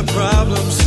their 0.00 0.14
problems. 0.14 0.78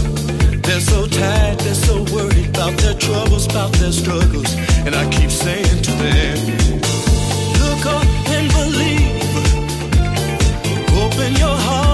They're 0.62 0.80
so 0.80 1.06
tired, 1.08 1.60
they're 1.60 1.74
so 1.74 2.04
worried 2.14 2.50
about 2.50 2.78
their 2.80 2.96
troubles, 2.96 3.46
about 3.46 3.72
their 3.74 3.92
struggles. 3.92 4.54
And 4.86 4.96
I 4.96 5.10
keep 5.10 5.30
saying 5.30 5.82
to 5.84 5.92
them, 5.92 6.38
look 7.62 7.86
up 7.86 8.06
and 8.30 8.52
believe. 8.52 9.24
Open 11.04 11.34
your 11.36 11.56
heart. 11.56 11.93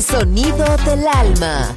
El 0.00 0.06
sonido 0.06 0.64
del 0.86 1.06
alma. 1.06 1.76